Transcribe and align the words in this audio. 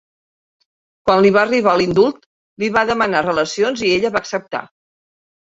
Quan 1.09 1.19
li 1.25 1.31
va 1.35 1.43
arribar 1.47 1.73
l'indult, 1.81 2.23
li 2.65 2.71
va 2.79 2.83
demanar 2.93 3.23
relacions 3.27 3.85
i 3.85 3.93
ella 3.99 4.13
va 4.19 4.25
acceptar. 4.25 4.65